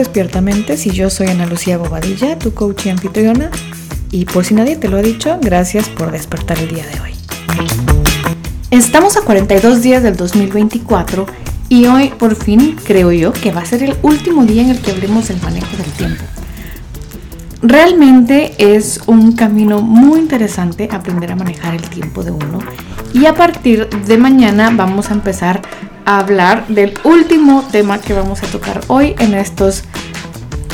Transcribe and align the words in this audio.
Despiertamente 0.00 0.76
y 0.82 0.90
yo 0.92 1.10
soy 1.10 1.26
Ana 1.26 1.44
Lucía 1.44 1.76
Bobadilla, 1.76 2.38
tu 2.38 2.54
coach 2.54 2.86
y 2.86 2.88
anfitriona. 2.88 3.50
Y 4.10 4.24
por 4.24 4.46
si 4.46 4.54
nadie 4.54 4.76
te 4.76 4.88
lo 4.88 4.96
ha 4.96 5.02
dicho, 5.02 5.38
gracias 5.42 5.90
por 5.90 6.10
despertar 6.10 6.58
el 6.58 6.68
día 6.68 6.86
de 6.86 7.00
hoy. 7.02 7.10
Estamos 8.70 9.18
a 9.18 9.20
42 9.20 9.82
días 9.82 10.02
del 10.02 10.16
2024 10.16 11.26
y 11.68 11.84
hoy 11.84 12.08
por 12.18 12.34
fin 12.34 12.78
creo 12.82 13.12
yo 13.12 13.34
que 13.34 13.52
va 13.52 13.60
a 13.60 13.66
ser 13.66 13.82
el 13.82 13.94
último 14.00 14.46
día 14.46 14.62
en 14.62 14.70
el 14.70 14.80
que 14.80 14.92
hablemos 14.92 15.28
del 15.28 15.42
manejo 15.42 15.76
del 15.76 15.92
tiempo. 15.92 16.24
Realmente 17.60 18.54
es 18.56 19.02
un 19.06 19.32
camino 19.32 19.82
muy 19.82 20.20
interesante 20.20 20.88
aprender 20.90 21.32
a 21.32 21.36
manejar 21.36 21.74
el 21.74 21.82
tiempo 21.82 22.22
de 22.22 22.30
uno 22.30 22.58
y 23.12 23.26
a 23.26 23.34
partir 23.34 23.86
de 23.86 24.16
mañana 24.16 24.72
vamos 24.74 25.10
a 25.10 25.12
empezar 25.12 25.60
hablar 26.18 26.66
del 26.66 26.98
último 27.04 27.62
tema 27.70 28.00
que 28.00 28.12
vamos 28.12 28.42
a 28.42 28.46
tocar 28.46 28.80
hoy 28.88 29.14
en 29.20 29.34
estos 29.34 29.84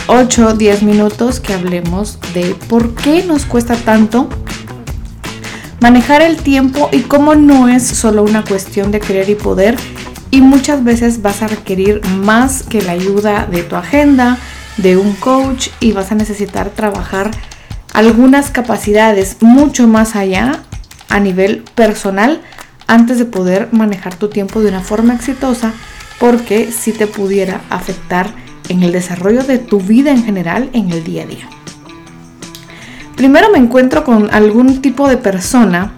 8 0.06 0.54
10 0.54 0.82
minutos 0.82 1.40
que 1.40 1.52
hablemos 1.52 2.18
de 2.32 2.54
por 2.68 2.94
qué 2.94 3.22
nos 3.24 3.44
cuesta 3.44 3.76
tanto 3.76 4.30
manejar 5.80 6.22
el 6.22 6.38
tiempo 6.38 6.88
y 6.90 7.00
cómo 7.00 7.34
no 7.34 7.68
es 7.68 7.86
solo 7.86 8.22
una 8.22 8.44
cuestión 8.44 8.90
de 8.90 9.00
querer 9.00 9.28
y 9.28 9.34
poder 9.34 9.76
y 10.30 10.40
muchas 10.40 10.82
veces 10.84 11.20
vas 11.20 11.42
a 11.42 11.48
requerir 11.48 12.00
más 12.06 12.62
que 12.62 12.80
la 12.80 12.92
ayuda 12.92 13.46
de 13.46 13.62
tu 13.62 13.76
agenda, 13.76 14.38
de 14.78 14.96
un 14.96 15.12
coach 15.14 15.68
y 15.80 15.92
vas 15.92 16.12
a 16.12 16.14
necesitar 16.14 16.70
trabajar 16.70 17.30
algunas 17.92 18.50
capacidades 18.50 19.36
mucho 19.40 19.86
más 19.86 20.16
allá 20.16 20.62
a 21.10 21.20
nivel 21.20 21.62
personal 21.74 22.40
antes 22.86 23.18
de 23.18 23.24
poder 23.24 23.68
manejar 23.72 24.14
tu 24.16 24.28
tiempo 24.28 24.60
de 24.60 24.68
una 24.68 24.80
forma 24.80 25.14
exitosa 25.14 25.72
porque 26.18 26.70
si 26.72 26.92
te 26.92 27.06
pudiera 27.06 27.62
afectar 27.70 28.30
en 28.68 28.82
el 28.82 28.92
desarrollo 28.92 29.42
de 29.42 29.58
tu 29.58 29.80
vida 29.80 30.10
en 30.10 30.24
general 30.24 30.70
en 30.72 30.90
el 30.90 31.04
día 31.04 31.22
a 31.22 31.26
día. 31.26 31.48
Primero 33.16 33.50
me 33.50 33.58
encuentro 33.58 34.04
con 34.04 34.32
algún 34.32 34.82
tipo 34.82 35.08
de 35.08 35.16
persona 35.16 35.92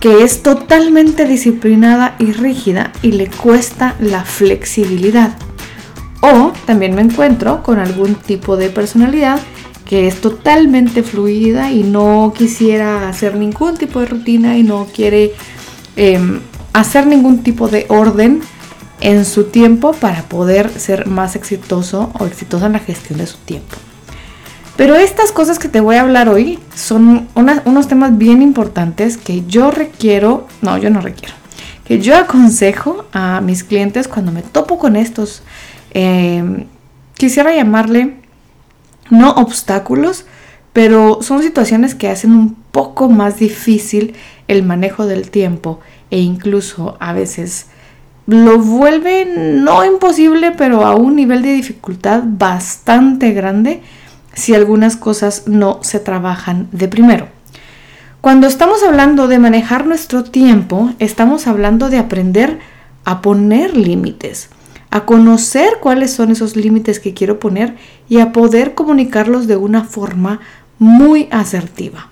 que 0.00 0.24
es 0.24 0.42
totalmente 0.42 1.26
disciplinada 1.26 2.16
y 2.18 2.32
rígida 2.32 2.92
y 3.02 3.12
le 3.12 3.28
cuesta 3.28 3.94
la 4.00 4.24
flexibilidad. 4.24 5.36
O 6.20 6.52
también 6.66 6.94
me 6.94 7.02
encuentro 7.02 7.62
con 7.62 7.78
algún 7.78 8.16
tipo 8.16 8.56
de 8.56 8.68
personalidad 8.68 9.40
que 9.84 10.08
es 10.08 10.20
totalmente 10.20 11.02
fluida 11.02 11.70
y 11.70 11.82
no 11.82 12.32
quisiera 12.36 13.08
hacer 13.08 13.36
ningún 13.36 13.76
tipo 13.76 14.00
de 14.00 14.06
rutina 14.06 14.56
y 14.56 14.62
no 14.62 14.86
quiere 14.92 15.34
em, 15.96 16.40
hacer 16.72 17.06
ningún 17.06 17.42
tipo 17.42 17.68
de 17.68 17.86
orden 17.88 18.42
en 19.00 19.24
su 19.24 19.44
tiempo 19.44 19.92
para 19.92 20.22
poder 20.22 20.70
ser 20.78 21.06
más 21.06 21.36
exitoso 21.36 22.12
o 22.18 22.26
exitosa 22.26 22.66
en 22.66 22.72
la 22.72 22.78
gestión 22.78 23.18
de 23.18 23.26
su 23.26 23.38
tiempo. 23.38 23.76
Pero 24.76 24.94
estas 24.94 25.32
cosas 25.32 25.58
que 25.58 25.68
te 25.68 25.80
voy 25.80 25.96
a 25.96 26.00
hablar 26.00 26.28
hoy 26.28 26.58
son 26.74 27.28
unos 27.34 27.88
temas 27.88 28.16
bien 28.16 28.40
importantes 28.40 29.16
que 29.16 29.44
yo 29.46 29.70
requiero, 29.70 30.46
no, 30.62 30.78
yo 30.78 30.88
no 30.88 31.00
requiero, 31.00 31.34
que 31.84 32.00
yo 32.00 32.16
aconsejo 32.16 33.04
a 33.12 33.40
mis 33.42 33.64
clientes 33.64 34.08
cuando 34.08 34.32
me 34.32 34.42
topo 34.42 34.78
con 34.78 34.96
estos, 34.96 35.42
em, 35.90 36.66
quisiera 37.14 37.54
llamarle 37.54 38.16
no 39.10 39.32
obstáculos, 39.32 40.24
pero 40.72 41.18
son 41.20 41.42
situaciones 41.42 41.94
que 41.94 42.08
hacen 42.08 42.32
un 42.32 42.54
poco 42.54 43.10
más 43.10 43.38
difícil 43.38 44.14
el 44.52 44.62
manejo 44.62 45.06
del 45.06 45.30
tiempo 45.30 45.80
e 46.10 46.20
incluso 46.20 46.96
a 47.00 47.12
veces 47.12 47.66
lo 48.26 48.58
vuelven 48.58 49.64
no 49.64 49.84
imposible, 49.84 50.52
pero 50.52 50.86
a 50.86 50.94
un 50.94 51.16
nivel 51.16 51.42
de 51.42 51.52
dificultad 51.52 52.22
bastante 52.24 53.32
grande 53.32 53.82
si 54.34 54.54
algunas 54.54 54.96
cosas 54.96 55.44
no 55.46 55.80
se 55.82 55.98
trabajan 55.98 56.68
de 56.72 56.88
primero. 56.88 57.28
Cuando 58.20 58.46
estamos 58.46 58.82
hablando 58.84 59.26
de 59.26 59.40
manejar 59.40 59.86
nuestro 59.86 60.22
tiempo, 60.22 60.92
estamos 61.00 61.48
hablando 61.48 61.90
de 61.90 61.98
aprender 61.98 62.60
a 63.04 63.20
poner 63.20 63.76
límites, 63.76 64.48
a 64.90 65.04
conocer 65.04 65.78
cuáles 65.80 66.12
son 66.12 66.30
esos 66.30 66.54
límites 66.54 67.00
que 67.00 67.14
quiero 67.14 67.40
poner 67.40 67.76
y 68.08 68.20
a 68.20 68.30
poder 68.30 68.74
comunicarlos 68.74 69.48
de 69.48 69.56
una 69.56 69.82
forma 69.82 70.38
muy 70.78 71.28
asertiva. 71.32 72.10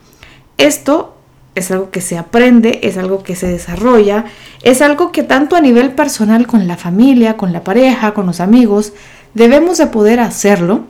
Esto 0.59 1.20
es 1.55 1.71
algo 1.71 1.91
que 1.91 2.01
se 2.01 2.17
aprende, 2.17 2.81
es 2.83 2.97
algo 2.97 3.23
que 3.23 3.37
se 3.37 3.49
desarrolla, 3.49 4.25
es 4.63 4.83
algo 4.83 5.13
que 5.13 5.23
tanto 5.23 5.57
a 5.57 5.61
nivel 5.61 5.93
personal 5.93 6.47
con 6.47 6.69
la 6.69 6.77
familia, 6.77 7.37
con 7.37 7.53
la 7.53 7.65
pareja, 7.65 8.15
con 8.15 8.27
los 8.27 8.41
amigos, 8.41 8.93
debemos 9.35 9.79
de 9.79 9.87
poder 9.87 10.21
hacerlo 10.21 10.85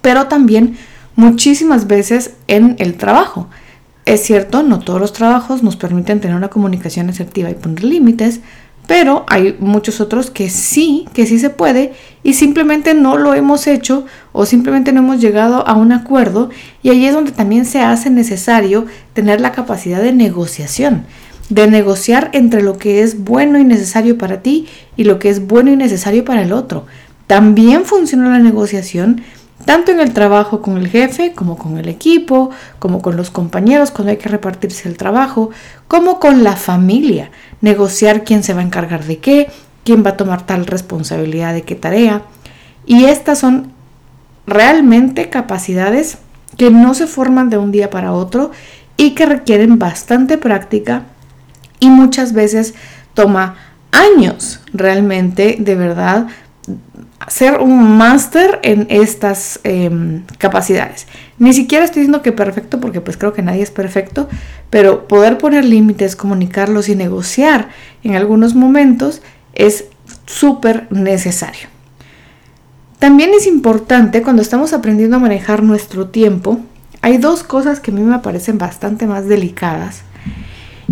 pero 0.00 0.26
también 0.26 0.76
muchísimas 1.16 1.86
veces 1.86 2.34
en 2.46 2.76
el 2.78 2.96
trabajo. 2.96 3.48
Es 4.04 4.22
cierto, 4.22 4.62
no 4.62 4.80
todos 4.80 5.00
los 5.00 5.12
trabajos 5.12 5.62
nos 5.62 5.76
permiten 5.76 6.20
tener 6.20 6.36
una 6.36 6.48
comunicación 6.48 7.10
asertiva 7.10 7.50
y 7.50 7.54
poner 7.54 7.84
límites, 7.84 8.40
pero 8.88 9.26
hay 9.28 9.54
muchos 9.60 10.00
otros 10.00 10.30
que 10.30 10.48
sí, 10.48 11.06
que 11.12 11.26
sí 11.26 11.38
se 11.38 11.50
puede 11.50 11.92
y 12.22 12.32
simplemente 12.32 12.94
no 12.94 13.18
lo 13.18 13.34
hemos 13.34 13.66
hecho 13.66 14.06
o 14.32 14.46
simplemente 14.46 14.92
no 14.92 15.00
hemos 15.00 15.20
llegado 15.20 15.68
a 15.68 15.74
un 15.74 15.92
acuerdo 15.92 16.48
y 16.82 16.88
ahí 16.88 17.04
es 17.04 17.12
donde 17.12 17.32
también 17.32 17.66
se 17.66 17.82
hace 17.82 18.08
necesario 18.08 18.86
tener 19.12 19.42
la 19.42 19.52
capacidad 19.52 20.00
de 20.00 20.14
negociación, 20.14 21.04
de 21.50 21.66
negociar 21.66 22.30
entre 22.32 22.62
lo 22.62 22.78
que 22.78 23.02
es 23.02 23.22
bueno 23.22 23.58
y 23.58 23.64
necesario 23.64 24.16
para 24.16 24.40
ti 24.40 24.66
y 24.96 25.04
lo 25.04 25.18
que 25.18 25.28
es 25.28 25.46
bueno 25.46 25.70
y 25.70 25.76
necesario 25.76 26.24
para 26.24 26.40
el 26.40 26.54
otro. 26.54 26.86
También 27.26 27.84
funciona 27.84 28.30
la 28.30 28.38
negociación 28.38 29.20
tanto 29.64 29.90
en 29.90 30.00
el 30.00 30.12
trabajo 30.12 30.62
con 30.62 30.76
el 30.76 30.88
jefe, 30.88 31.32
como 31.34 31.56
con 31.56 31.78
el 31.78 31.88
equipo, 31.88 32.50
como 32.78 33.02
con 33.02 33.16
los 33.16 33.30
compañeros 33.30 33.90
cuando 33.90 34.10
hay 34.10 34.16
que 34.16 34.28
repartirse 34.28 34.88
el 34.88 34.96
trabajo, 34.96 35.50
como 35.88 36.20
con 36.20 36.44
la 36.44 36.56
familia, 36.56 37.30
negociar 37.60 38.24
quién 38.24 38.42
se 38.42 38.54
va 38.54 38.60
a 38.60 38.64
encargar 38.64 39.04
de 39.04 39.18
qué, 39.18 39.50
quién 39.84 40.04
va 40.04 40.10
a 40.10 40.16
tomar 40.16 40.46
tal 40.46 40.66
responsabilidad 40.66 41.54
de 41.54 41.62
qué 41.62 41.74
tarea. 41.74 42.22
Y 42.86 43.04
estas 43.04 43.38
son 43.38 43.72
realmente 44.46 45.28
capacidades 45.28 46.18
que 46.56 46.70
no 46.70 46.94
se 46.94 47.06
forman 47.06 47.50
de 47.50 47.58
un 47.58 47.70
día 47.70 47.90
para 47.90 48.12
otro 48.12 48.50
y 48.96 49.10
que 49.10 49.26
requieren 49.26 49.78
bastante 49.78 50.38
práctica 50.38 51.04
y 51.80 51.90
muchas 51.90 52.32
veces 52.32 52.74
toma 53.14 53.56
años 53.92 54.60
realmente 54.72 55.56
de 55.58 55.74
verdad 55.74 56.26
ser 57.26 57.60
un 57.60 57.98
máster 57.98 58.60
en 58.62 58.86
estas 58.90 59.60
em, 59.64 60.22
capacidades. 60.38 61.06
Ni 61.38 61.52
siquiera 61.52 61.84
estoy 61.84 62.02
diciendo 62.02 62.22
que 62.22 62.32
perfecto, 62.32 62.80
porque 62.80 63.00
pues 63.00 63.16
creo 63.16 63.32
que 63.32 63.42
nadie 63.42 63.62
es 63.62 63.70
perfecto, 63.70 64.28
pero 64.70 65.08
poder 65.08 65.38
poner 65.38 65.64
límites, 65.64 66.16
comunicarlos 66.16 66.88
y 66.88 66.94
negociar 66.94 67.68
en 68.04 68.14
algunos 68.14 68.54
momentos 68.54 69.20
es 69.52 69.86
súper 70.26 70.86
necesario. 70.90 71.68
También 72.98 73.30
es 73.36 73.46
importante 73.46 74.22
cuando 74.22 74.42
estamos 74.42 74.72
aprendiendo 74.72 75.16
a 75.16 75.20
manejar 75.20 75.62
nuestro 75.62 76.08
tiempo, 76.08 76.60
hay 77.00 77.18
dos 77.18 77.42
cosas 77.42 77.80
que 77.80 77.90
a 77.90 77.94
mí 77.94 78.00
me 78.00 78.18
parecen 78.18 78.58
bastante 78.58 79.06
más 79.06 79.26
delicadas. 79.26 80.02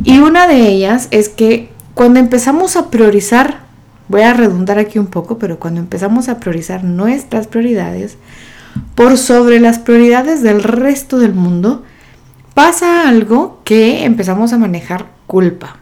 Y 0.05 0.19
una 0.19 0.47
de 0.47 0.69
ellas 0.69 1.09
es 1.11 1.29
que 1.29 1.71
cuando 1.95 2.21
empezamos 2.21 2.77
a 2.77 2.91
priorizar 2.91 3.66
voy 4.09 4.23
a 4.23 4.33
redundar 4.33 4.79
aquí 4.79 4.99
un 4.99 5.07
poco, 5.07 5.39
pero 5.39 5.59
cuando 5.59 5.81
empezamos 5.81 6.29
a 6.29 6.39
priorizar 6.39 6.85
nuestras 6.85 7.47
prioridades 7.47 8.17
por 8.95 9.19
sobre 9.19 9.61
las 9.61 9.79
prioridades 9.79 10.43
del 10.43 10.63
resto 10.63 11.19
del 11.19 11.35
mundo, 11.35 11.85
pasa 12.55 13.09
algo 13.09 13.61
que 13.65 14.05
empezamos 14.05 14.53
a 14.53 14.59
manejar 14.59 15.07
culpa. 15.27 15.77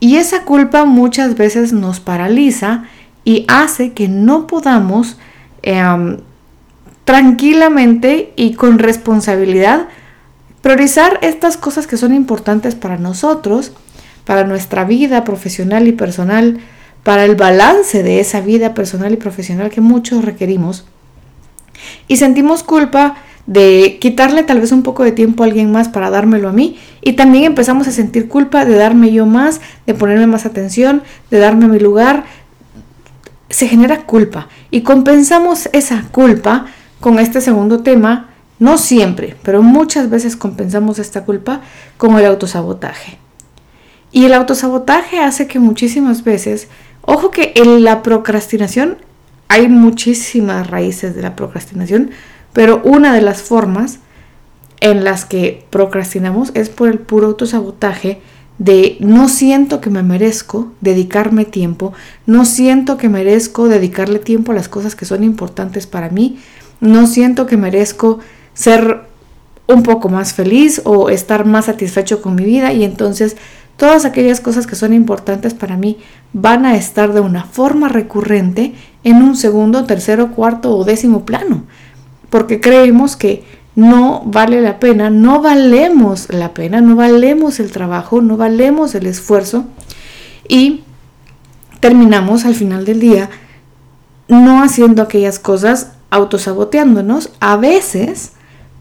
Y 0.00 0.16
esa 0.16 0.44
culpa 0.44 0.84
muchas 0.84 1.36
veces 1.36 1.72
nos 1.72 2.00
paraliza 2.00 2.84
y 3.24 3.44
hace 3.48 3.92
que 3.92 4.08
no 4.08 4.46
podamos 4.46 5.18
em, 5.62 6.18
tranquilamente 7.04 8.32
y 8.36 8.54
con 8.54 8.78
responsabilidad 8.78 9.88
priorizar 10.62 11.18
estas 11.22 11.56
cosas 11.56 11.86
que 11.86 11.96
son 11.96 12.14
importantes 12.14 12.74
para 12.74 12.96
nosotros, 12.96 13.72
para 14.24 14.44
nuestra 14.44 14.84
vida 14.84 15.24
profesional 15.24 15.88
y 15.88 15.92
personal, 15.92 16.58
para 17.08 17.24
el 17.24 17.36
balance 17.36 18.02
de 18.02 18.20
esa 18.20 18.42
vida 18.42 18.74
personal 18.74 19.14
y 19.14 19.16
profesional 19.16 19.70
que 19.70 19.80
muchos 19.80 20.26
requerimos. 20.26 20.84
Y 22.06 22.16
sentimos 22.16 22.62
culpa 22.62 23.16
de 23.46 23.96
quitarle 23.98 24.42
tal 24.42 24.60
vez 24.60 24.72
un 24.72 24.82
poco 24.82 25.04
de 25.04 25.12
tiempo 25.12 25.42
a 25.42 25.46
alguien 25.46 25.72
más 25.72 25.88
para 25.88 26.10
dármelo 26.10 26.50
a 26.50 26.52
mí. 26.52 26.76
Y 27.00 27.14
también 27.14 27.44
empezamos 27.44 27.88
a 27.88 27.92
sentir 27.92 28.28
culpa 28.28 28.66
de 28.66 28.74
darme 28.74 29.10
yo 29.10 29.24
más, 29.24 29.62
de 29.86 29.94
ponerme 29.94 30.26
más 30.26 30.44
atención, 30.44 31.02
de 31.30 31.38
darme 31.38 31.66
mi 31.68 31.78
lugar. 31.78 32.24
Se 33.48 33.68
genera 33.68 34.02
culpa 34.04 34.48
y 34.70 34.82
compensamos 34.82 35.70
esa 35.72 36.02
culpa 36.12 36.66
con 37.00 37.18
este 37.18 37.40
segundo 37.40 37.82
tema. 37.82 38.28
No 38.58 38.76
siempre, 38.76 39.34
pero 39.42 39.62
muchas 39.62 40.10
veces 40.10 40.36
compensamos 40.36 40.98
esta 40.98 41.24
culpa 41.24 41.62
con 41.96 42.18
el 42.18 42.26
autosabotaje. 42.26 43.16
Y 44.10 44.24
el 44.24 44.34
autosabotaje 44.34 45.20
hace 45.20 45.46
que 45.46 45.58
muchísimas 45.58 46.24
veces 46.24 46.68
Ojo 47.10 47.30
que 47.30 47.54
en 47.56 47.84
la 47.84 48.02
procrastinación 48.02 48.98
hay 49.48 49.68
muchísimas 49.68 50.68
raíces 50.68 51.14
de 51.14 51.22
la 51.22 51.36
procrastinación, 51.36 52.10
pero 52.52 52.82
una 52.84 53.14
de 53.14 53.22
las 53.22 53.40
formas 53.40 54.00
en 54.80 55.04
las 55.04 55.24
que 55.24 55.64
procrastinamos 55.70 56.50
es 56.52 56.68
por 56.68 56.90
el 56.90 56.98
puro 56.98 57.28
autosabotaje 57.28 58.20
de 58.58 58.98
no 59.00 59.30
siento 59.30 59.80
que 59.80 59.88
me 59.88 60.02
merezco 60.02 60.70
dedicarme 60.82 61.46
tiempo, 61.46 61.94
no 62.26 62.44
siento 62.44 62.98
que 62.98 63.08
merezco 63.08 63.68
dedicarle 63.68 64.18
tiempo 64.18 64.52
a 64.52 64.56
las 64.56 64.68
cosas 64.68 64.94
que 64.94 65.06
son 65.06 65.24
importantes 65.24 65.86
para 65.86 66.10
mí, 66.10 66.38
no 66.82 67.06
siento 67.06 67.46
que 67.46 67.56
merezco 67.56 68.18
ser 68.52 69.00
un 69.66 69.82
poco 69.82 70.10
más 70.10 70.34
feliz 70.34 70.82
o 70.84 71.08
estar 71.08 71.46
más 71.46 71.64
satisfecho 71.64 72.20
con 72.20 72.34
mi 72.34 72.44
vida 72.44 72.74
y 72.74 72.84
entonces 72.84 73.38
todas 73.78 74.04
aquellas 74.04 74.40
cosas 74.40 74.66
que 74.66 74.74
son 74.74 74.92
importantes 74.92 75.54
para 75.54 75.76
mí 75.76 75.98
van 76.32 76.66
a 76.66 76.76
estar 76.76 77.14
de 77.14 77.20
una 77.20 77.44
forma 77.44 77.88
recurrente 77.88 78.74
en 79.04 79.22
un 79.22 79.36
segundo, 79.36 79.84
tercero, 79.84 80.32
cuarto 80.32 80.76
o 80.76 80.84
décimo 80.84 81.24
plano, 81.24 81.62
porque 82.28 82.60
creemos 82.60 83.16
que 83.16 83.44
no 83.76 84.22
vale 84.26 84.60
la 84.60 84.80
pena, 84.80 85.10
no 85.10 85.40
valemos 85.40 86.28
la 86.30 86.52
pena, 86.52 86.80
no 86.80 86.96
valemos 86.96 87.60
el 87.60 87.70
trabajo, 87.70 88.20
no 88.20 88.36
valemos 88.36 88.96
el 88.96 89.06
esfuerzo 89.06 89.66
y 90.48 90.82
terminamos 91.78 92.44
al 92.44 92.56
final 92.56 92.84
del 92.84 92.98
día 92.98 93.30
no 94.26 94.62
haciendo 94.62 95.02
aquellas 95.02 95.38
cosas, 95.38 95.92
autosaboteándonos, 96.10 97.30
a 97.38 97.56
veces 97.56 98.32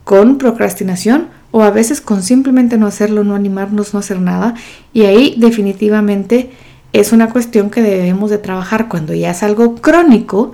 con 0.03 0.39
procrastinación 0.39 1.29
o 1.51 1.63
a 1.63 1.71
veces 1.71 2.01
con 2.01 2.23
simplemente 2.23 2.77
no 2.77 2.87
hacerlo, 2.87 3.23
no 3.23 3.35
animarnos, 3.35 3.93
no 3.93 3.99
hacer 3.99 4.19
nada. 4.19 4.55
Y 4.93 5.03
ahí 5.03 5.35
definitivamente 5.37 6.51
es 6.93 7.11
una 7.11 7.29
cuestión 7.29 7.69
que 7.69 7.81
debemos 7.81 8.29
de 8.29 8.37
trabajar 8.37 8.87
cuando 8.87 9.13
ya 9.13 9.31
es 9.31 9.43
algo 9.43 9.75
crónico 9.75 10.51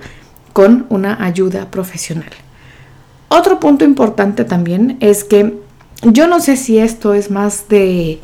con 0.52 0.86
una 0.88 1.24
ayuda 1.24 1.70
profesional. 1.70 2.30
Otro 3.28 3.58
punto 3.58 3.84
importante 3.84 4.44
también 4.44 4.96
es 5.00 5.24
que 5.24 5.58
yo 6.02 6.28
no 6.28 6.40
sé 6.40 6.56
si 6.56 6.78
esto 6.78 7.14
es 7.14 7.30
más 7.30 7.68
de 7.68 8.20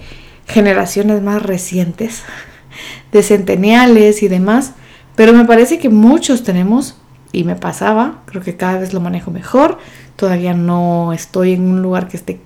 generaciones 0.46 1.22
más 1.22 1.42
recientes, 1.42 2.22
de 3.12 3.22
centeniales 3.22 4.22
y 4.22 4.28
demás, 4.28 4.72
pero 5.16 5.32
me 5.32 5.44
parece 5.44 5.78
que 5.78 5.88
muchos 5.88 6.44
tenemos, 6.44 6.96
y 7.32 7.44
me 7.44 7.56
pasaba, 7.56 8.22
creo 8.26 8.42
que 8.42 8.56
cada 8.56 8.78
vez 8.78 8.92
lo 8.92 9.00
manejo 9.00 9.30
mejor, 9.30 9.78
todavía 10.16 10.54
no 10.54 11.12
estoy 11.12 11.52
en 11.52 11.62
un 11.62 11.82
lugar 11.82 12.08
que 12.08 12.16
esté 12.16 12.40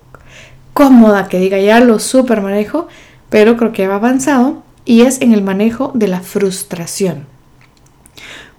cómoda, 0.74 1.28
que 1.28 1.38
diga 1.38 1.58
ya 1.58 1.80
lo 1.80 1.98
super 1.98 2.42
manejo, 2.42 2.88
pero 3.30 3.56
creo 3.56 3.72
que 3.72 3.86
ha 3.86 3.94
avanzado 3.94 4.62
y 4.84 5.02
es 5.02 5.22
en 5.22 5.32
el 5.32 5.42
manejo 5.42 5.90
de 5.94 6.08
la 6.08 6.20
frustración. 6.20 7.26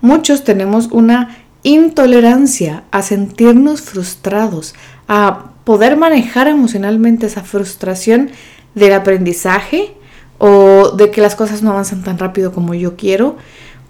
Muchos 0.01 0.43
tenemos 0.43 0.87
una 0.91 1.37
intolerancia 1.63 2.83
a 2.91 3.01
sentirnos 3.01 3.81
frustrados, 3.81 4.75
a 5.07 5.51
poder 5.63 5.97
manejar 5.97 6.47
emocionalmente 6.47 7.25
esa 7.25 7.43
frustración 7.43 8.31
del 8.75 8.93
aprendizaje 8.93 9.95
o 10.37 10.91
de 10.91 11.11
que 11.11 11.21
las 11.21 11.35
cosas 11.35 11.63
no 11.63 11.71
avanzan 11.71 12.03
tan 12.03 12.17
rápido 12.17 12.51
como 12.51 12.73
yo 12.73 12.95
quiero, 12.95 13.37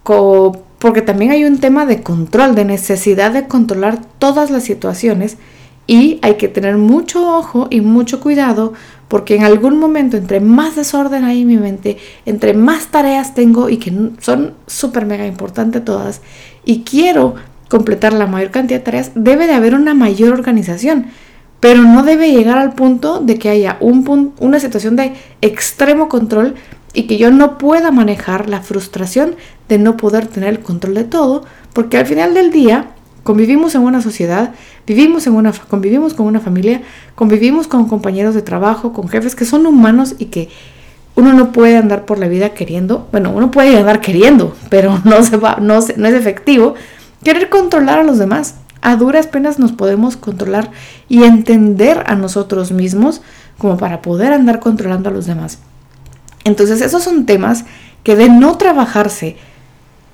porque 0.04 1.02
también 1.02 1.32
hay 1.32 1.44
un 1.44 1.60
tema 1.60 1.86
de 1.86 2.02
control, 2.02 2.56
de 2.56 2.66
necesidad 2.66 3.32
de 3.32 3.48
controlar 3.48 4.00
todas 4.20 4.52
las 4.52 4.64
situaciones 4.64 5.38
y 5.88 6.20
hay 6.22 6.36
que 6.36 6.48
tener 6.48 6.78
mucho 6.78 7.38
ojo 7.38 7.68
y 7.70 7.82
mucho 7.82 8.20
cuidado 8.20 8.74
porque 9.08 9.36
en 9.36 9.44
algún 9.44 9.78
momento 9.78 10.18
entre 10.18 10.40
más 10.40 10.76
desorden 10.76 11.24
hay 11.24 11.42
en 11.42 11.48
mi 11.48 11.58
mente, 11.58 11.98
entre 12.26 12.54
más 12.54 12.88
tareas 12.88 13.36
tengo 13.36 13.70
y 13.70 13.78
que 13.78 13.94
son 14.20 14.54
súper 14.66 15.06
mega 15.06 15.28
importantes 15.28 15.86
todas 15.86 16.22
y 16.66 16.82
quiero 16.82 17.36
completar 17.70 18.14
la 18.14 18.28
mayor 18.28 18.52
cantidad 18.52 18.80
de 18.80 18.86
tareas, 18.86 19.12
debe 19.16 19.48
de 19.48 19.54
haber 19.54 19.76
una 19.76 19.94
mayor 19.94 20.34
organización, 20.34 21.08
pero 21.60 21.82
no 21.82 22.04
debe 22.04 22.32
llegar 22.32 22.58
al 22.58 22.74
punto 22.74 23.20
de 23.20 23.38
que 23.38 23.50
haya 23.50 23.78
un 23.80 24.34
una 24.40 24.60
situación 24.60 24.96
de 24.96 25.14
extremo 25.42 26.10
control 26.10 26.56
y 26.94 27.04
que 27.04 27.18
yo 27.18 27.30
no 27.32 27.58
pueda 27.58 27.92
manejar 27.92 28.50
la 28.50 28.62
frustración 28.62 29.36
de 29.68 29.78
no 29.78 29.98
poder 29.98 30.28
tener 30.28 30.50
el 30.50 30.60
control 30.62 30.94
de 30.94 31.04
todo, 31.04 31.44
porque 31.74 31.98
al 31.98 32.06
final 32.06 32.34
del 32.34 32.52
día 32.52 32.92
convivimos 33.26 33.76
en 33.76 33.82
una 33.82 34.02
sociedad, 34.02 34.54
vivimos 34.88 35.28
en 35.28 35.34
una, 35.34 35.52
convivimos 35.52 36.14
con 36.14 36.28
una 36.28 36.40
familia, 36.40 36.84
convivimos 37.16 37.68
con 37.68 37.90
compañeros 37.90 38.36
de 38.36 38.42
trabajo, 38.42 38.94
con 38.94 39.10
jefes 39.10 39.36
que 39.36 39.44
son 39.44 39.66
humanos 39.66 40.16
y 40.20 40.26
que 40.28 40.48
uno 41.16 41.34
no 41.34 41.52
puede 41.52 41.76
andar 41.76 42.06
por 42.06 42.20
la 42.20 42.28
vida 42.28 42.50
queriendo, 42.54 43.08
bueno, 43.12 43.32
uno 43.36 43.52
puede 43.52 43.78
andar 43.78 44.00
queriendo, 44.00 44.56
pero 44.70 45.02
no, 45.04 45.22
se 45.24 45.36
va, 45.36 45.58
no, 45.60 45.80
no 45.98 46.08
es 46.08 46.14
efectivo 46.14 46.76
Querer 47.26 47.50
controlar 47.50 47.98
a 47.98 48.04
los 48.04 48.20
demás. 48.20 48.54
A 48.84 48.98
duras 48.98 49.26
penas 49.26 49.58
nos 49.58 49.72
podemos 49.72 50.16
controlar 50.16 50.70
y 51.10 51.24
entender 51.24 52.04
a 52.06 52.14
nosotros 52.14 52.72
mismos 52.72 53.24
como 53.58 53.78
para 53.78 54.04
poder 54.04 54.32
andar 54.32 54.60
controlando 54.60 55.10
a 55.10 55.12
los 55.12 55.26
demás. 55.26 55.58
Entonces 56.44 56.82
esos 56.82 57.02
son 57.02 57.26
temas 57.26 57.66
que 58.04 58.16
de 58.16 58.30
no 58.30 58.60
trabajarse 58.60 59.38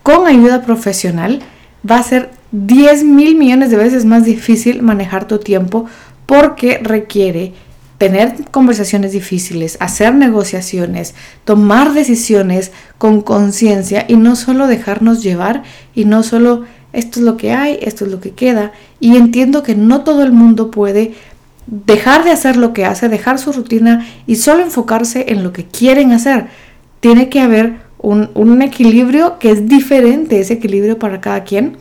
con 0.03 0.25
ayuda 0.25 0.61
profesional 0.61 1.41
va 1.89 1.97
a 1.97 2.03
ser 2.03 2.31
10 2.51 3.03
mil 3.03 3.35
millones 3.35 3.71
de 3.71 3.77
veces 3.77 4.05
más 4.05 4.25
difícil 4.25 4.81
manejar 4.81 5.27
tu 5.27 5.39
tiempo 5.39 5.85
porque 6.25 6.79
requiere 6.79 7.53
tener 7.97 8.33
conversaciones 8.49 9.11
difíciles, 9.11 9.77
hacer 9.79 10.15
negociaciones, 10.15 11.13
tomar 11.45 11.93
decisiones 11.93 12.71
con 12.97 13.21
conciencia 13.21 14.05
y 14.07 14.15
no 14.15 14.35
solo 14.35 14.65
dejarnos 14.65 15.21
llevar 15.21 15.61
y 15.93 16.05
no 16.05 16.23
solo 16.23 16.63
esto 16.93 17.19
es 17.19 17.25
lo 17.25 17.37
que 17.37 17.51
hay, 17.51 17.77
esto 17.81 18.05
es 18.05 18.11
lo 18.11 18.19
que 18.19 18.31
queda, 18.31 18.71
y 18.99 19.15
entiendo 19.15 19.63
que 19.63 19.75
no 19.75 20.03
todo 20.03 20.23
el 20.23 20.31
mundo 20.31 20.71
puede 20.71 21.13
dejar 21.67 22.23
de 22.23 22.31
hacer 22.31 22.57
lo 22.57 22.73
que 22.73 22.85
hace, 22.85 23.07
dejar 23.07 23.39
su 23.39 23.53
rutina 23.53 24.05
y 24.27 24.35
solo 24.35 24.63
enfocarse 24.63 25.25
en 25.29 25.43
lo 25.43 25.53
que 25.53 25.65
quieren 25.65 26.11
hacer. 26.11 26.47
Tiene 26.99 27.29
que 27.29 27.39
haber 27.39 27.75
un, 27.97 28.29
un 28.33 28.61
equilibrio 28.61 29.37
que 29.39 29.51
es 29.51 29.69
diferente, 29.69 30.39
ese 30.39 30.53
equilibrio 30.53 30.99
para 30.99 31.21
cada 31.21 31.43
quien, 31.43 31.77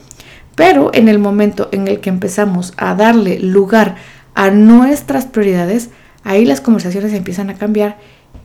pero 0.60 0.90
en 0.92 1.08
el 1.08 1.18
momento 1.18 1.70
en 1.72 1.88
el 1.88 2.00
que 2.00 2.10
empezamos 2.10 2.74
a 2.76 2.94
darle 2.94 3.38
lugar 3.38 3.96
a 4.34 4.50
nuestras 4.50 5.24
prioridades, 5.24 5.88
ahí 6.22 6.44
las 6.44 6.60
conversaciones 6.60 7.14
empiezan 7.14 7.48
a 7.48 7.54
cambiar 7.54 7.96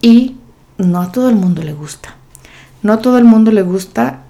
y 0.02 0.38
no 0.78 1.02
a 1.02 1.12
todo 1.12 1.28
el 1.28 1.36
mundo 1.36 1.62
le 1.62 1.74
gusta. 1.74 2.16
No 2.84 2.94
a 2.94 3.00
todo 3.00 3.18
el 3.18 3.26
mundo 3.26 3.52
le 3.52 3.64
gusta 3.64 4.22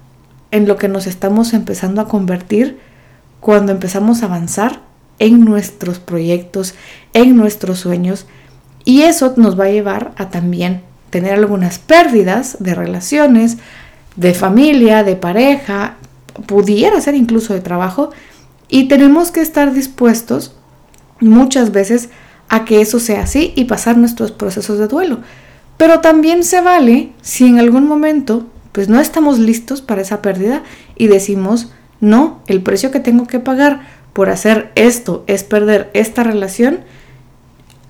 en 0.50 0.66
lo 0.66 0.74
que 0.74 0.88
nos 0.88 1.06
estamos 1.06 1.52
empezando 1.52 2.00
a 2.00 2.08
convertir 2.08 2.80
cuando 3.38 3.70
empezamos 3.70 4.20
a 4.20 4.26
avanzar 4.26 4.80
en 5.20 5.44
nuestros 5.44 6.00
proyectos, 6.00 6.74
en 7.12 7.36
nuestros 7.36 7.78
sueños. 7.78 8.26
Y 8.84 9.02
eso 9.02 9.34
nos 9.36 9.56
va 9.56 9.66
a 9.66 9.70
llevar 9.70 10.10
a 10.16 10.30
también 10.30 10.82
tener 11.10 11.34
algunas 11.34 11.78
pérdidas 11.78 12.56
de 12.58 12.74
relaciones, 12.74 13.58
de 14.16 14.34
familia, 14.34 15.04
de 15.04 15.14
pareja, 15.14 15.94
pudiera 16.46 17.00
ser 17.00 17.14
incluso 17.14 17.54
de 17.54 17.60
trabajo. 17.60 18.10
Y 18.68 18.88
tenemos 18.88 19.30
que 19.30 19.40
estar 19.40 19.72
dispuestos 19.72 20.56
muchas 21.20 21.72
veces 21.72 22.10
a 22.48 22.64
que 22.64 22.80
eso 22.80 23.00
sea 23.00 23.22
así 23.22 23.52
y 23.56 23.64
pasar 23.64 23.96
nuestros 23.96 24.32
procesos 24.32 24.78
de 24.78 24.88
duelo. 24.88 25.20
Pero 25.76 26.00
también 26.00 26.44
se 26.44 26.60
vale 26.60 27.12
si 27.22 27.46
en 27.46 27.58
algún 27.58 27.86
momento 27.86 28.46
pues 28.72 28.88
no 28.88 29.00
estamos 29.00 29.38
listos 29.38 29.80
para 29.80 30.02
esa 30.02 30.20
pérdida 30.20 30.62
y 30.96 31.06
decimos, 31.06 31.72
no, 32.00 32.42
el 32.46 32.62
precio 32.62 32.90
que 32.90 33.00
tengo 33.00 33.26
que 33.26 33.40
pagar 33.40 33.80
por 34.12 34.28
hacer 34.28 34.70
esto 34.74 35.24
es 35.26 35.44
perder 35.44 35.90
esta 35.94 36.22
relación, 36.22 36.80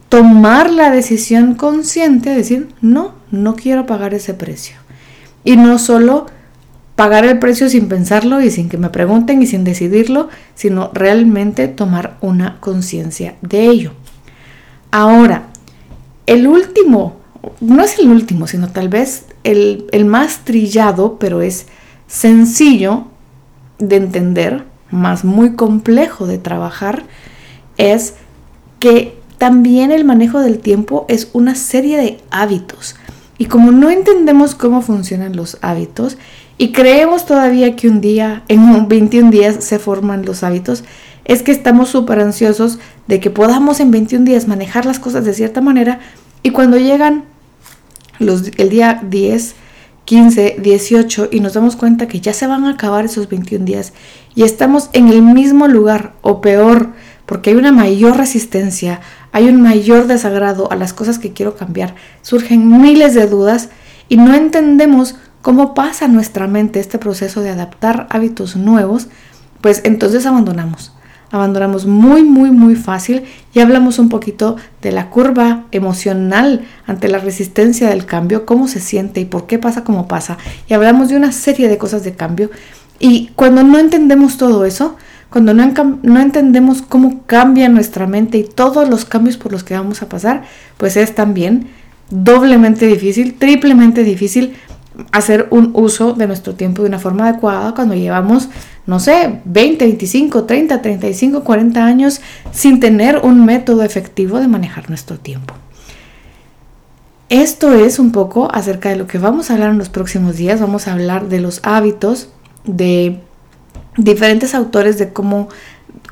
tomar 0.08 0.70
la 0.70 0.90
decisión 0.90 1.54
consciente 1.54 2.30
de 2.30 2.36
decir, 2.36 2.68
no, 2.80 3.14
no 3.32 3.56
quiero 3.56 3.86
pagar 3.86 4.14
ese 4.14 4.34
precio. 4.34 4.76
Y 5.42 5.56
no 5.56 5.78
solo 5.78 6.26
pagar 6.96 7.24
el 7.24 7.38
precio 7.38 7.68
sin 7.68 7.88
pensarlo 7.88 8.40
y 8.40 8.50
sin 8.50 8.68
que 8.68 8.78
me 8.78 8.88
pregunten 8.88 9.42
y 9.42 9.46
sin 9.46 9.64
decidirlo, 9.64 10.28
sino 10.54 10.90
realmente 10.92 11.68
tomar 11.68 12.16
una 12.20 12.58
conciencia 12.60 13.36
de 13.42 13.66
ello. 13.66 13.92
Ahora, 14.90 15.48
el 16.26 16.46
último 16.46 17.16
no 17.60 17.82
es 17.82 17.98
el 17.98 18.08
último, 18.08 18.46
sino 18.46 18.68
tal 18.68 18.88
vez 18.88 19.26
el, 19.44 20.04
más 20.06 20.44
trillado, 20.44 21.18
pero 21.18 21.42
es 21.42 21.66
sencillo 22.06 23.06
de 23.78 23.96
entender, 23.96 24.64
más 24.90 25.24
muy 25.24 25.54
complejo 25.54 26.26
de 26.26 26.38
trabajar, 26.38 27.04
es 27.76 28.14
que 28.78 29.18
también 29.38 29.90
el 29.90 30.04
manejo 30.04 30.40
del 30.40 30.58
tiempo 30.58 31.04
es 31.08 31.28
una 31.32 31.54
serie 31.54 31.98
de 31.98 32.18
hábitos. 32.30 32.96
Y 33.38 33.46
como 33.46 33.70
no 33.70 33.90
entendemos 33.90 34.54
cómo 34.54 34.80
funcionan 34.80 35.36
los 35.36 35.58
hábitos 35.60 36.16
y 36.58 36.72
creemos 36.72 37.26
todavía 37.26 37.76
que 37.76 37.88
un 37.88 38.00
día, 38.00 38.42
en 38.48 38.88
21 38.88 39.30
días 39.30 39.64
se 39.64 39.78
forman 39.78 40.24
los 40.24 40.42
hábitos, 40.42 40.84
es 41.24 41.42
que 41.42 41.52
estamos 41.52 41.88
súper 41.88 42.20
ansiosos 42.20 42.78
de 43.08 43.20
que 43.20 43.30
podamos 43.30 43.80
en 43.80 43.90
21 43.90 44.24
días 44.24 44.46
manejar 44.46 44.86
las 44.86 44.98
cosas 44.98 45.24
de 45.24 45.34
cierta 45.34 45.60
manera. 45.60 45.98
Y 46.42 46.50
cuando 46.50 46.78
llegan 46.78 47.24
el 48.20 48.68
día 48.70 49.02
10 49.04 49.54
15, 50.06 50.58
18 50.60 51.28
y 51.32 51.40
nos 51.40 51.54
damos 51.54 51.74
cuenta 51.74 52.06
que 52.06 52.20
ya 52.20 52.32
se 52.32 52.46
van 52.46 52.64
a 52.64 52.70
acabar 52.70 53.04
esos 53.04 53.28
21 53.28 53.64
días 53.64 53.92
y 54.36 54.44
estamos 54.44 54.88
en 54.92 55.08
el 55.08 55.20
mismo 55.20 55.66
lugar 55.66 56.12
o 56.22 56.40
peor 56.40 56.92
porque 57.26 57.50
hay 57.50 57.56
una 57.56 57.72
mayor 57.72 58.16
resistencia, 58.16 59.00
hay 59.32 59.48
un 59.48 59.60
mayor 59.60 60.06
desagrado 60.06 60.70
a 60.70 60.76
las 60.76 60.92
cosas 60.92 61.18
que 61.18 61.32
quiero 61.32 61.56
cambiar, 61.56 61.96
surgen 62.22 62.80
miles 62.80 63.14
de 63.14 63.26
dudas 63.26 63.68
y 64.08 64.16
no 64.16 64.32
entendemos 64.32 65.16
cómo 65.46 65.74
pasa 65.74 66.08
nuestra 66.08 66.48
mente 66.48 66.80
este 66.80 66.98
proceso 66.98 67.40
de 67.40 67.50
adaptar 67.50 68.08
hábitos 68.10 68.56
nuevos, 68.56 69.06
pues 69.60 69.80
entonces 69.84 70.26
abandonamos 70.26 70.92
abandonamos 71.30 71.86
muy, 71.86 72.24
muy, 72.24 72.50
muy 72.50 72.74
fácil 72.74 73.22
y 73.54 73.60
hablamos 73.60 74.00
un 74.00 74.08
poquito 74.08 74.56
de 74.82 74.90
la 74.90 75.08
curva 75.08 75.66
emocional 75.70 76.64
ante 76.84 77.06
la 77.06 77.18
resistencia 77.18 77.90
del 77.90 78.06
cambio, 78.06 78.44
cómo 78.44 78.66
se 78.66 78.80
siente 78.80 79.20
y 79.20 79.24
por 79.24 79.46
qué 79.46 79.60
pasa 79.60 79.84
como 79.84 80.08
pasa. 80.08 80.36
Y 80.68 80.74
hablamos 80.74 81.10
de 81.10 81.16
una 81.16 81.30
serie 81.30 81.68
de 81.68 81.78
cosas 81.78 82.02
de 82.02 82.16
cambio. 82.16 82.50
Y 82.98 83.30
cuando 83.36 83.62
no 83.62 83.78
entendemos 83.78 84.38
todo 84.38 84.64
eso, 84.64 84.96
cuando 85.30 85.54
no, 85.54 85.64
no 86.02 86.20
entendemos 86.20 86.82
cómo 86.82 87.22
cambia 87.26 87.68
nuestra 87.68 88.08
mente 88.08 88.38
y 88.38 88.44
todos 88.44 88.88
los 88.88 89.04
cambios 89.04 89.36
por 89.36 89.52
los 89.52 89.62
que 89.62 89.74
vamos 89.74 90.02
a 90.02 90.08
pasar, 90.08 90.42
pues 90.76 90.96
es 90.96 91.14
también 91.14 91.68
doblemente 92.10 92.86
difícil, 92.86 93.34
triplemente 93.34 94.02
difícil 94.02 94.54
hacer 95.12 95.48
un 95.50 95.70
uso 95.74 96.14
de 96.14 96.26
nuestro 96.26 96.54
tiempo 96.54 96.82
de 96.82 96.88
una 96.88 96.98
forma 96.98 97.28
adecuada 97.28 97.74
cuando 97.74 97.94
llevamos 97.94 98.48
no 98.86 99.00
sé, 99.00 99.40
20, 99.44 99.84
25, 99.84 100.44
30, 100.44 100.80
35, 100.80 101.44
40 101.44 101.84
años 101.84 102.20
sin 102.52 102.78
tener 102.78 103.18
un 103.18 103.44
método 103.44 103.82
efectivo 103.82 104.38
de 104.38 104.46
manejar 104.46 104.88
nuestro 104.88 105.18
tiempo. 105.18 105.54
Esto 107.28 107.72
es 107.74 107.98
un 107.98 108.12
poco 108.12 108.48
acerca 108.54 108.90
de 108.90 108.96
lo 108.96 109.08
que 109.08 109.18
vamos 109.18 109.50
a 109.50 109.54
hablar 109.54 109.70
en 109.70 109.78
los 109.78 109.88
próximos 109.88 110.36
días. 110.36 110.60
Vamos 110.60 110.86
a 110.86 110.92
hablar 110.92 111.28
de 111.28 111.40
los 111.40 111.58
hábitos, 111.64 112.28
de 112.64 113.20
diferentes 113.96 114.54
autores, 114.54 114.98
de 114.98 115.12
cómo, 115.12 115.48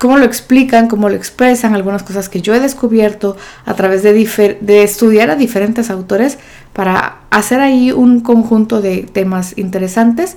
cómo 0.04 0.18
lo 0.18 0.26
explican, 0.26 0.86
cómo 0.86 1.08
lo 1.08 1.14
expresan, 1.14 1.74
algunas 1.74 2.02
cosas 2.02 2.28
que 2.28 2.42
yo 2.42 2.54
he 2.54 2.60
descubierto 2.60 3.38
a 3.64 3.72
través 3.72 4.02
de, 4.02 4.82
estudiar 4.82 5.30
a 5.30 5.34
diferentes 5.34 5.88
autores 5.88 6.36
para 6.74 7.20
hacer 7.30 7.60
ahí 7.60 7.90
un 7.90 8.20
conjunto 8.20 8.82
de 8.82 9.08
temas 9.10 9.56
interesantes 9.56 10.36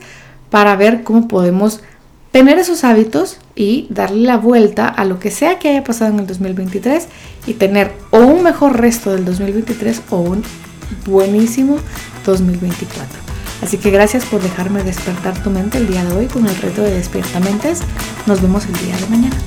para 0.50 0.77
ver 0.77 1.03
cómo 1.03 1.27
podemos 1.27 1.81
tener 2.31 2.59
esos 2.59 2.86
hábitos 2.86 3.39
y 3.55 3.88
darle 3.89 4.21
la 4.21 4.38
vuelta 4.38 4.88
a 4.88 5.03
lo 5.03 5.19
que 5.19 5.31
sea 5.31 5.59
que 5.59 5.67
haya 5.67 5.83
pasado 5.83 6.13
en 6.13 6.19
el 6.21 6.27
2023 6.27 7.09
y 7.45 7.55
tener 7.55 7.91
o 8.12 8.19
un 8.19 8.43
mejor 8.43 8.79
resto 8.79 9.12
del 9.12 9.25
2023 9.25 10.01
o 10.12 10.21
un 10.21 10.43
buenísimo 11.05 11.75
2024. 12.25 13.26
Así 13.62 13.78
que 13.78 13.92
gracias 13.92 14.26
por 14.26 14.42
dejarme 14.42 14.84
despertar 14.84 15.42
tu 15.42 15.50
mente 15.50 15.78
el 15.78 15.88
día 15.88 16.04
de 16.06 16.16
hoy 16.16 16.28
con 16.28 16.48
el 16.48 16.56
reto 16.58 16.84
de 16.84 16.92
Despierta 16.92 17.40
Mentes. 17.40 17.82
Nos 18.26 18.42
vemos 18.42 18.66
el 18.66 18.74
día 18.74 18.96
de 18.98 19.08
mañana. 19.08 19.38